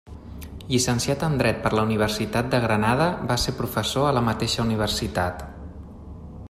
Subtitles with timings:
[0.69, 5.45] Llicenciat en Dret per la Universitat de Granada, va ser professor a la mateixa universitat.